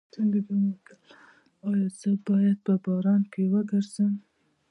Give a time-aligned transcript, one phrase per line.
[1.67, 4.13] ایا زه باید په باران کې وګرځم؟